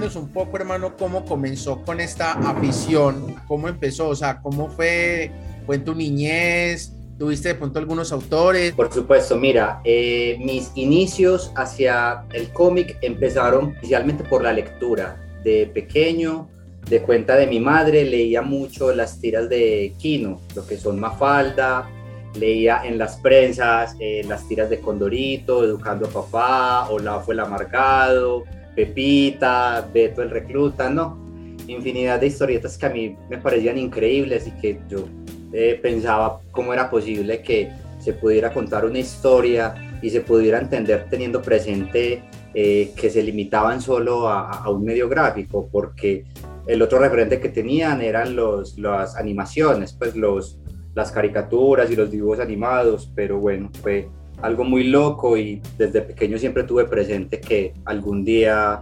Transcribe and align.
cuéntenos 0.00 0.16
un 0.16 0.32
poco, 0.32 0.56
hermano, 0.56 0.96
cómo 0.96 1.24
comenzó 1.24 1.82
con 1.82 2.00
esta 2.00 2.32
afición, 2.32 3.34
cómo 3.48 3.68
empezó, 3.68 4.08
o 4.08 4.14
sea, 4.14 4.40
cómo 4.40 4.68
fue, 4.68 5.32
fue 5.66 5.76
en 5.76 5.84
tu 5.84 5.94
niñez, 5.94 6.92
¿Tuviste 7.18 7.48
de 7.48 7.56
pronto 7.56 7.80
algunos 7.80 8.12
autores? 8.12 8.74
Por 8.74 8.92
supuesto, 8.92 9.36
mira, 9.36 9.80
eh, 9.82 10.36
mis 10.38 10.70
inicios 10.76 11.50
hacia 11.56 12.22
el 12.32 12.52
cómic 12.52 12.96
empezaron 13.02 13.74
inicialmente 13.80 14.22
por 14.22 14.44
la 14.44 14.52
lectura. 14.52 15.16
De 15.42 15.66
pequeño, 15.66 16.48
de 16.88 17.02
cuenta 17.02 17.34
de 17.34 17.48
mi 17.48 17.58
madre, 17.58 18.04
leía 18.04 18.40
mucho 18.40 18.94
las 18.94 19.20
tiras 19.20 19.48
de 19.48 19.94
Kino, 19.98 20.40
lo 20.54 20.64
que 20.64 20.76
son 20.76 21.00
Mafalda, 21.00 21.90
leía 22.34 22.82
en 22.84 22.98
las 22.98 23.16
prensas 23.16 23.96
eh, 24.00 24.22
las 24.26 24.46
tiras 24.46 24.70
de 24.70 24.80
Condorito, 24.80 25.64
Educando 25.64 26.06
a 26.06 26.10
Papá, 26.10 26.88
Hola 26.90 27.20
fue 27.20 27.34
el 27.34 27.40
amargado, 27.40 28.44
Pepita, 28.74 29.88
Beto 29.92 30.22
el 30.22 30.30
recluta, 30.30 30.88
¿no? 30.88 31.18
Infinidad 31.66 32.20
de 32.20 32.28
historietas 32.28 32.78
que 32.78 32.86
a 32.86 32.90
mí 32.90 33.16
me 33.28 33.38
parecían 33.38 33.78
increíbles 33.78 34.46
y 34.46 34.52
que 34.52 34.80
yo 34.88 35.04
eh, 35.52 35.78
pensaba 35.82 36.40
cómo 36.50 36.72
era 36.72 36.90
posible 36.90 37.42
que 37.42 37.70
se 37.98 38.12
pudiera 38.12 38.52
contar 38.52 38.84
una 38.84 38.98
historia 38.98 39.74
y 40.00 40.10
se 40.10 40.20
pudiera 40.20 40.58
entender 40.58 41.06
teniendo 41.10 41.42
presente 41.42 42.22
eh, 42.54 42.92
que 42.96 43.10
se 43.10 43.22
limitaban 43.22 43.80
solo 43.80 44.28
a, 44.28 44.68
un 44.70 44.84
medio 44.84 45.08
gráfico, 45.08 45.68
porque 45.70 46.24
el 46.66 46.80
otro 46.82 46.98
referente 46.98 47.40
que 47.40 47.48
tenían 47.48 48.00
eran 48.00 48.36
los, 48.36 48.78
las 48.78 49.16
animaciones, 49.16 49.92
pues 49.92 50.14
los, 50.16 50.58
las 50.98 51.12
caricaturas 51.12 51.88
y 51.92 51.96
los 51.96 52.10
dibujos 52.10 52.40
animados, 52.40 53.10
pero 53.14 53.38
bueno, 53.38 53.70
fue 53.80 54.08
algo 54.42 54.64
muy 54.64 54.82
loco 54.82 55.36
y 55.36 55.62
desde 55.78 56.02
pequeño 56.02 56.38
siempre 56.38 56.64
tuve 56.64 56.86
presente 56.86 57.40
que 57.40 57.72
algún 57.84 58.24
día 58.24 58.80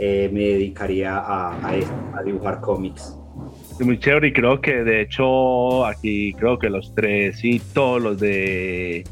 eh, 0.00 0.28
me 0.32 0.40
dedicaría 0.40 1.18
a, 1.18 1.54
a, 1.54 1.70
a 2.18 2.22
dibujar 2.24 2.60
cómics. 2.60 3.16
Muy 3.78 3.96
chévere 3.96 4.28
y 4.28 4.32
creo 4.32 4.60
que 4.60 4.82
de 4.82 5.02
hecho 5.02 5.86
aquí 5.86 6.32
creo 6.34 6.58
que 6.58 6.68
los 6.68 6.92
tres 6.96 7.44
y 7.44 7.60
todos 7.60 8.02
los 8.02 8.18
de 8.18 9.04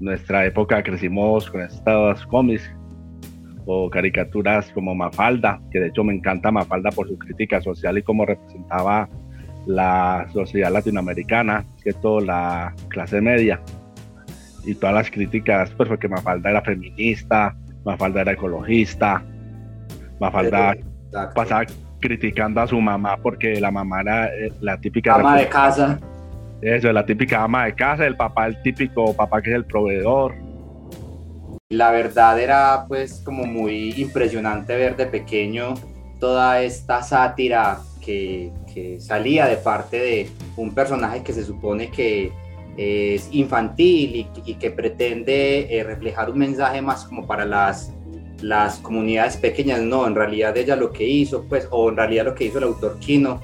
nuestra 0.00 0.44
época 0.46 0.82
crecimos 0.82 1.48
con 1.48 1.60
estos 1.60 2.26
cómics 2.26 2.68
o 3.66 3.88
caricaturas 3.88 4.68
como 4.72 4.96
Mafalda, 4.96 5.60
que 5.70 5.78
de 5.78 5.88
hecho 5.88 6.02
me 6.02 6.14
encanta 6.14 6.50
Mafalda 6.50 6.90
por 6.90 7.06
su 7.06 7.16
crítica 7.16 7.60
social 7.60 7.98
y 7.98 8.02
cómo 8.02 8.26
representaba 8.26 9.08
la 9.68 10.26
sociedad 10.32 10.72
latinoamericana, 10.72 11.64
que 11.84 11.92
toda 11.92 12.22
la 12.22 12.74
clase 12.88 13.20
media 13.20 13.60
y 14.64 14.74
todas 14.74 14.94
las 14.94 15.10
críticas, 15.10 15.70
pues 15.76 15.90
porque 15.90 16.08
Mafalda 16.08 16.50
era 16.50 16.62
feminista, 16.62 17.54
Mafalda 17.84 18.22
era 18.22 18.32
ecologista, 18.32 19.22
Mafalda 20.18 20.74
pasaba 21.34 21.66
criticando 22.00 22.62
a 22.62 22.66
su 22.66 22.80
mamá 22.80 23.18
porque 23.18 23.60
la 23.60 23.70
mamá 23.70 24.00
era 24.00 24.26
eh, 24.28 24.52
la 24.60 24.80
típica 24.80 25.16
ama 25.16 25.36
de 25.36 25.48
casa. 25.48 26.00
Eso, 26.62 26.90
la 26.90 27.04
típica 27.04 27.42
ama 27.42 27.66
de 27.66 27.74
casa, 27.74 28.06
el 28.06 28.16
papá, 28.16 28.46
el 28.46 28.60
típico 28.62 29.14
papá 29.14 29.42
que 29.42 29.50
es 29.50 29.56
el 29.56 29.66
proveedor. 29.66 30.34
La 31.68 31.90
verdad 31.90 32.40
era 32.40 32.86
pues 32.88 33.20
como 33.22 33.44
muy 33.44 33.92
impresionante 33.98 34.74
ver 34.74 34.96
de 34.96 35.06
pequeño 35.06 35.74
toda 36.18 36.62
esta 36.62 37.02
sátira 37.02 37.80
que, 38.08 38.98
salía 39.00 39.46
de 39.46 39.56
parte 39.56 39.98
de 39.98 40.28
un 40.56 40.74
personaje 40.74 41.22
que 41.22 41.32
se 41.32 41.44
supone 41.44 41.90
que 41.90 42.32
es 42.76 43.28
infantil 43.32 44.28
y, 44.44 44.54
que 44.54 44.70
pretende 44.70 45.76
eh, 45.76 45.82
reflejar 45.82 46.30
un 46.30 46.38
mensaje 46.38 46.80
más 46.80 47.04
como 47.04 47.26
para 47.26 47.44
las 47.44 47.92
las 48.40 48.78
comunidades 48.78 49.36
pequeñas, 49.36 49.80
no, 49.80 50.06
en 50.06 50.14
realidad 50.14 50.56
ella 50.56 50.76
lo 50.76 50.92
que 50.92 51.02
hizo, 51.02 51.42
pues, 51.48 51.66
o 51.72 51.88
en 51.88 51.96
realidad 51.96 52.24
lo 52.24 52.36
que 52.36 52.44
hizo 52.44 52.58
el 52.58 52.64
autor 52.64 52.96
Kino 53.00 53.40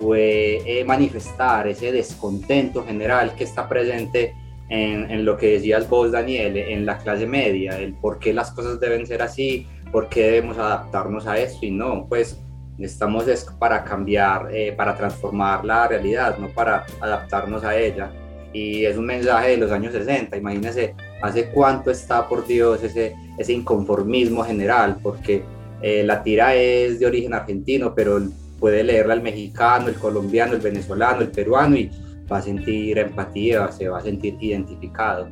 fue 0.00 0.62
eh, 0.66 0.84
manifestar 0.84 1.68
ese 1.68 1.92
descontento 1.92 2.84
general 2.84 3.36
que 3.36 3.44
está 3.44 3.68
presente 3.68 4.34
en, 4.68 5.08
en, 5.12 5.24
lo 5.24 5.36
que 5.36 5.52
decías 5.52 5.88
vos, 5.88 6.10
Daniel, 6.10 6.56
en 6.56 6.84
la 6.84 6.98
clase 6.98 7.24
media, 7.24 7.78
el 7.78 7.94
por 7.94 8.18
qué 8.18 8.32
las 8.32 8.50
cosas 8.50 8.80
deben 8.80 9.06
ser 9.06 9.22
así, 9.22 9.64
por 9.92 10.08
qué 10.08 10.22
debemos 10.24 10.58
adaptarnos 10.58 11.24
a 11.28 11.38
esto 11.38 11.64
y 11.64 11.70
no, 11.70 12.06
pues 12.08 12.42
estamos 12.78 13.28
es 13.28 13.44
para 13.58 13.84
cambiar, 13.84 14.48
eh, 14.52 14.72
para 14.72 14.96
transformar 14.96 15.64
la 15.64 15.88
realidad, 15.88 16.38
no 16.38 16.48
para 16.48 16.84
adaptarnos 17.00 17.64
a 17.64 17.76
ella. 17.76 18.10
Y 18.52 18.84
es 18.84 18.96
un 18.96 19.06
mensaje 19.06 19.50
de 19.50 19.56
los 19.56 19.70
años 19.70 19.92
60, 19.92 20.36
imagínense 20.36 20.94
hace 21.22 21.50
cuánto 21.50 21.90
está, 21.90 22.28
por 22.28 22.46
Dios, 22.46 22.82
ese, 22.82 23.14
ese 23.38 23.52
inconformismo 23.52 24.44
general, 24.44 24.98
porque 25.02 25.42
eh, 25.80 26.02
la 26.04 26.22
tira 26.22 26.54
es 26.54 27.00
de 27.00 27.06
origen 27.06 27.34
argentino, 27.34 27.94
pero 27.94 28.20
puede 28.60 28.84
leerla 28.84 29.14
el 29.14 29.22
mexicano, 29.22 29.88
el 29.88 29.96
colombiano, 29.96 30.54
el 30.54 30.60
venezolano, 30.60 31.22
el 31.22 31.30
peruano 31.30 31.76
y 31.76 31.90
va 32.30 32.38
a 32.38 32.42
sentir 32.42 32.98
empatía, 32.98 33.70
se 33.72 33.88
va 33.88 33.98
a 33.98 34.02
sentir 34.02 34.36
identificado. 34.40 35.28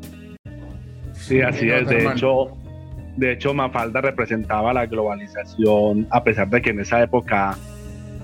Sí, 1.12 1.40
así 1.40 1.70
es. 1.70 1.86
De 1.86 2.06
hecho, 2.06 2.48
de 3.16 3.32
hecho, 3.32 3.54
Mafalda 3.54 4.00
representaba 4.00 4.72
la 4.72 4.86
globalización, 4.86 6.06
a 6.10 6.22
pesar 6.22 6.48
de 6.48 6.62
que 6.62 6.70
en 6.70 6.80
esa 6.80 7.02
época 7.02 7.56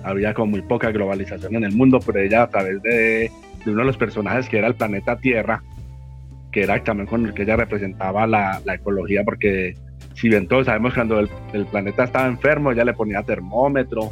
había 0.03 0.35
como 0.35 0.53
muy 0.53 0.63
poca 0.63 0.91
globalización 0.91 1.57
en 1.57 1.65
el 1.65 1.73
mundo, 1.73 1.99
pero 2.05 2.21
ella 2.21 2.43
a 2.43 2.49
través 2.49 2.81
de, 2.83 3.31
de 3.65 3.71
uno 3.71 3.81
de 3.81 3.87
los 3.87 3.97
personajes 3.97 4.49
que 4.49 4.59
era 4.59 4.69
el 4.69 4.75
planeta 4.75 5.17
Tierra, 5.17 5.63
que 6.53 6.63
era 6.63 6.83
también 6.83 7.07
con 7.07 7.27
el 7.27 7.35
que 7.35 7.43
ella 7.43 7.57
representaba 7.57 8.27
la, 8.27 8.61
la 8.65 8.75
ecología, 8.75 9.25
porque 9.25 9.75
si 10.15 10.29
bien 10.29 10.47
todos 10.47 10.67
sabemos 10.67 10.95
cuando 10.95 11.19
el, 11.19 11.29
el, 11.53 11.67
planeta 11.67 12.05
estaba 12.05 12.27
enfermo, 12.27 12.73
ella 12.73 12.85
le 12.85 12.95
ponía 12.95 13.23
termómetro, 13.23 14.11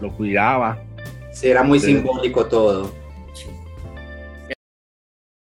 lo 0.00 0.10
cuidaba. 0.12 0.78
Sí, 1.30 1.48
era 1.48 1.62
muy 1.62 1.78
simbólico 1.78 2.46
todo. 2.46 2.99